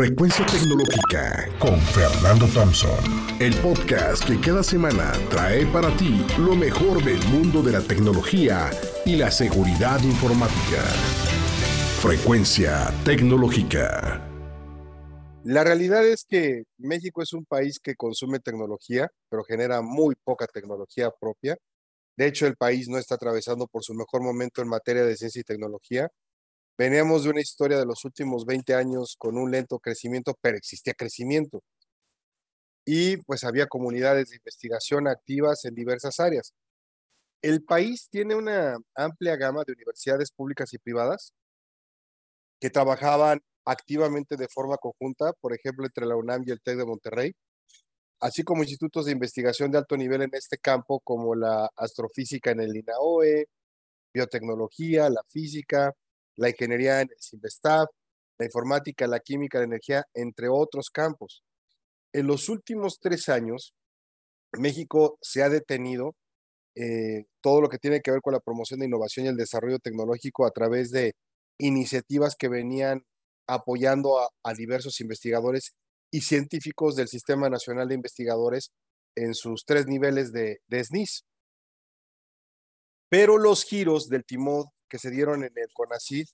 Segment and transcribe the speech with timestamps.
[0.00, 3.04] Frecuencia Tecnológica con Fernando Thompson.
[3.38, 8.70] El podcast que cada semana trae para ti lo mejor del mundo de la tecnología
[9.04, 10.80] y la seguridad informática.
[12.00, 14.26] Frecuencia Tecnológica.
[15.44, 20.46] La realidad es que México es un país que consume tecnología, pero genera muy poca
[20.46, 21.58] tecnología propia.
[22.16, 25.40] De hecho, el país no está atravesando por su mejor momento en materia de ciencia
[25.40, 26.08] y tecnología
[26.80, 30.94] Veníamos de una historia de los últimos 20 años con un lento crecimiento, pero existía
[30.94, 31.62] crecimiento.
[32.86, 36.54] Y pues había comunidades de investigación activas en diversas áreas.
[37.42, 41.34] El país tiene una amplia gama de universidades públicas y privadas
[42.58, 46.86] que trabajaban activamente de forma conjunta, por ejemplo, entre la UNAM y el TEC de
[46.86, 47.32] Monterrey,
[48.20, 52.60] así como institutos de investigación de alto nivel en este campo, como la astrofísica en
[52.60, 53.48] el INAOE,
[54.14, 55.94] biotecnología, la física,
[56.36, 57.88] la ingeniería en el CIMBESTAB,
[58.38, 61.42] la informática, la química, la energía, entre otros campos.
[62.12, 63.74] En los últimos tres años,
[64.52, 66.14] México se ha detenido
[66.74, 69.78] eh, todo lo que tiene que ver con la promoción de innovación y el desarrollo
[69.78, 71.14] tecnológico a través de
[71.58, 73.04] iniciativas que venían
[73.46, 75.74] apoyando a, diversos investigadores
[76.10, 78.70] y científicos del Sistema Nacional de Investigadores
[79.16, 81.24] en sus tres niveles de, de SNIS.
[83.08, 86.28] Pero los giros del timón que se dieron en el CONACYT,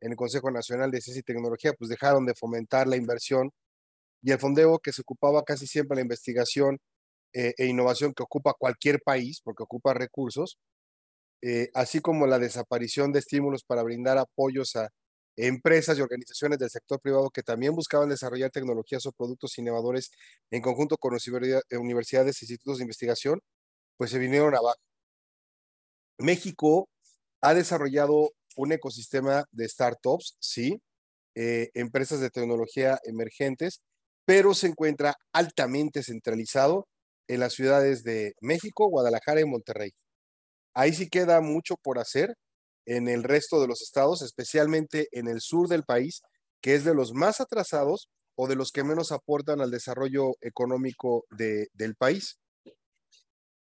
[0.00, 3.50] en el Consejo Nacional de Ciencia y Tecnología, pues dejaron de fomentar la inversión
[4.22, 6.78] y el fondeo que se ocupaba casi siempre la investigación
[7.34, 10.58] eh, e innovación que ocupa cualquier país, porque ocupa recursos,
[11.42, 14.90] eh, así como la desaparición de estímulos para brindar apoyos a
[15.36, 20.10] empresas y organizaciones del sector privado que también buscaban desarrollar tecnologías o productos innovadores
[20.50, 21.16] en conjunto con
[21.72, 23.40] universidades e institutos de investigación,
[23.96, 24.80] pues se vinieron abajo.
[26.18, 26.88] México
[27.40, 30.80] ha desarrollado un ecosistema de startups, sí,
[31.34, 33.80] eh, empresas de tecnología emergentes,
[34.24, 36.86] pero se encuentra altamente centralizado
[37.28, 39.92] en las ciudades de México, Guadalajara y Monterrey.
[40.74, 42.34] Ahí sí queda mucho por hacer
[42.86, 46.22] en el resto de los estados, especialmente en el sur del país,
[46.60, 51.24] que es de los más atrasados o de los que menos aportan al desarrollo económico
[51.30, 52.38] del país.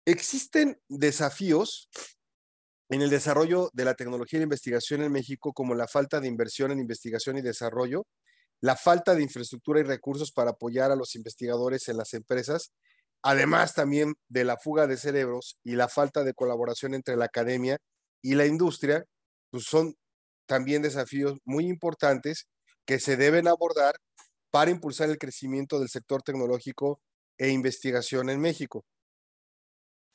[0.06, 1.90] Existen desafíos
[2.90, 6.72] en el desarrollo de la tecnología y investigación en México, como la falta de inversión
[6.72, 8.06] en investigación y desarrollo,
[8.62, 12.72] la falta de infraestructura y recursos para apoyar a los investigadores en las empresas,
[13.22, 17.78] además también de la fuga de cerebros y la falta de colaboración entre la academia
[18.22, 19.06] y la industria,
[19.52, 19.96] pues son
[20.48, 22.48] también desafíos muy importantes
[22.86, 23.96] que se deben abordar
[24.50, 27.00] para impulsar el crecimiento del sector tecnológico
[27.38, 28.84] e investigación en México.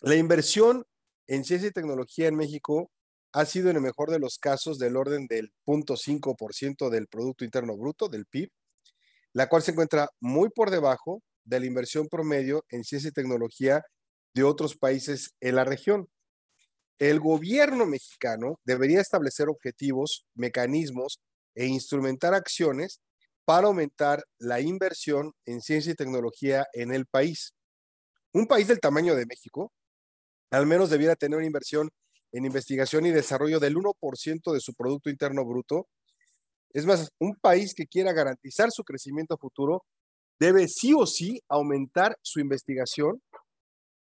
[0.01, 0.85] La inversión
[1.27, 2.91] en ciencia y tecnología en México
[3.33, 7.77] ha sido en el mejor de los casos del orden del 0.5% del Producto Interno
[7.77, 8.51] Bruto, del PIB,
[9.33, 13.83] la cual se encuentra muy por debajo de la inversión promedio en ciencia y tecnología
[14.35, 16.09] de otros países en la región.
[16.99, 21.21] El gobierno mexicano debería establecer objetivos, mecanismos
[21.57, 23.01] e instrumentar acciones
[23.45, 27.53] para aumentar la inversión en ciencia y tecnología en el país.
[28.33, 29.73] Un país del tamaño de México
[30.55, 31.91] al menos debiera tener una inversión
[32.33, 35.89] en investigación y desarrollo del 1% de su Producto Interno Bruto.
[36.71, 39.85] Es más, un país que quiera garantizar su crecimiento futuro
[40.39, 43.23] debe sí o sí aumentar su investigación,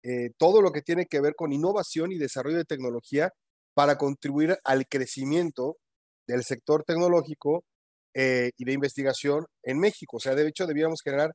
[0.03, 3.33] eh, todo lo que tiene que ver con innovación y desarrollo de tecnología
[3.75, 5.79] para contribuir al crecimiento
[6.27, 7.65] del sector tecnológico
[8.15, 10.19] eh, y de investigación en México.
[10.19, 11.33] O sea, de hecho, debíamos generar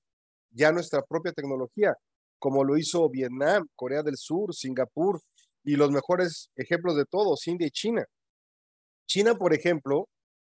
[0.52, 1.96] ya nuestra propia tecnología
[2.44, 5.22] como lo hizo Vietnam, Corea del Sur, Singapur
[5.64, 8.04] y los mejores ejemplos de todos, India y China.
[9.08, 10.10] China, por ejemplo,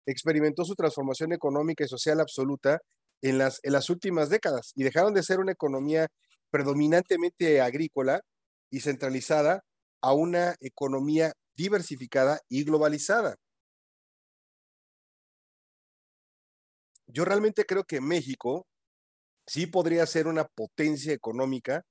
[0.06, 2.81] experimentó su transformación económica y social absoluta
[3.21, 6.09] en las, en las últimas décadas y dejaron de ser una economía
[6.50, 8.23] predominantemente agrícola
[8.71, 9.61] y centralizada
[10.00, 13.37] a una economía diversificada y globalizada.
[17.09, 18.67] Yo realmente creo que México
[19.46, 21.85] sí podría ser una potencia económica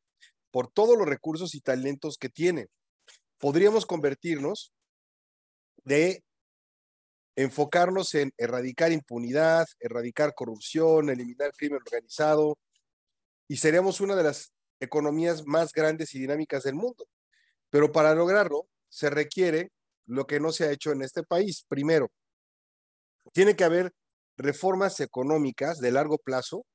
[0.52, 2.68] por todos los recursos y talentos que tiene.
[3.40, 4.72] Podríamos convertirnos
[5.84, 6.24] de
[7.36, 12.58] enfocarnos en erradicar impunidad, erradicar corrupción, eliminar crimen organizado,
[13.48, 17.06] y seríamos una de las economías más grandes y dinámicas del mundo.
[17.70, 19.72] Pero para lograrlo se requiere
[20.06, 21.66] lo que no se ha hecho en este país.
[21.68, 22.12] Primero,
[23.34, 23.94] tiene que haber
[24.38, 26.66] reformas económicas de largo plazo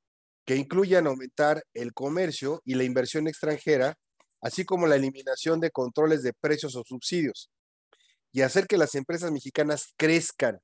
[0.49, 3.99] que incluyan aumentar el comercio y la inversión extranjera,
[4.41, 7.51] así como la eliminación de controles de precios o subsidios,
[8.33, 10.59] y hacer que las empresas mexicanas crezcan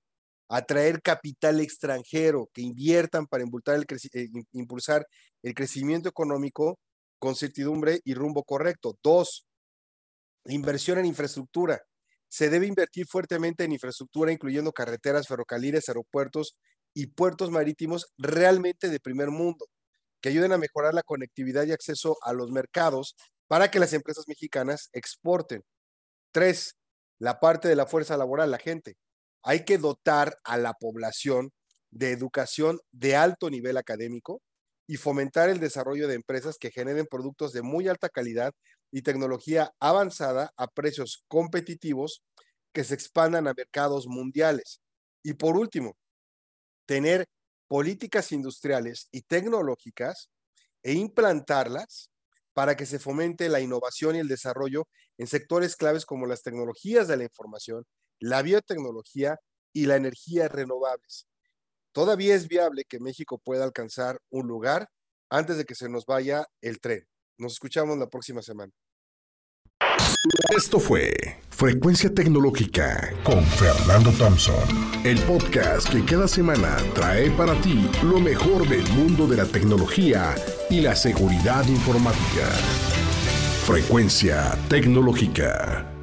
[0.49, 5.07] atraer capital extranjero que inviertan para impulsar el, eh, impulsar
[5.43, 6.79] el crecimiento económico
[7.19, 8.97] con certidumbre y rumbo correcto.
[9.03, 9.45] Dos,
[10.47, 11.83] inversión en infraestructura.
[12.29, 16.57] Se debe invertir fuertemente en infraestructura, incluyendo carreteras, ferrocarriles, aeropuertos
[16.95, 19.67] y puertos marítimos realmente de primer mundo,
[20.25, 23.15] que ayuden a mejorar la conectividad y acceso a los mercados
[23.47, 25.63] para que las empresas mexicanas exporten.
[26.33, 26.77] Tres,
[27.19, 28.97] la parte de la fuerza laboral, la gente.
[29.43, 31.51] Hay que dotar a la población
[31.91, 34.41] de educación de alto nivel académico
[34.87, 38.55] y fomentar el desarrollo de empresas que generen productos de muy alta calidad
[38.91, 42.23] y tecnología avanzada a precios competitivos
[42.73, 44.81] que se expandan a mercados mundiales.
[45.23, 45.99] Y por último,
[46.87, 47.27] tener
[47.69, 50.31] políticas industriales y tecnológicas
[50.83, 52.11] e implantarlas
[52.53, 54.87] para que se fomente la innovación y el desarrollo
[55.19, 57.85] en sectores claves como las tecnologías de la información,
[58.21, 59.39] la biotecnología
[59.73, 61.27] y la energía renovables.
[61.93, 64.89] Todavía es viable que México pueda alcanzar un lugar
[65.31, 67.07] antes de que se nos vaya el tren.
[67.39, 68.73] Nos escuchamos la próxima semana.
[70.57, 71.15] Esto fue
[71.51, 74.55] Frecuencia Tecnológica con Fernando Thompson,
[75.05, 80.35] el podcast que cada semana trae para ti lo mejor del mundo de la tecnología
[80.69, 82.47] y la seguridad informática.
[83.65, 85.94] Frecuencia Tecnológica.